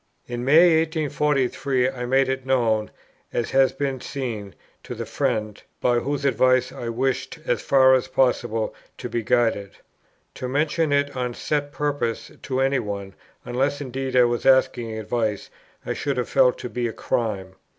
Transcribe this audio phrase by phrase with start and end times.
[0.25, 2.89] In May, 1843, I made it known,
[3.31, 8.07] as has been seen, to the friend, by whose advice I wished, as far as
[8.07, 9.73] possible, to be guided.
[10.33, 13.13] To mention it on set purpose to any one,
[13.45, 15.51] unless indeed I was asking advice,
[15.85, 17.53] I should have felt to be a crime.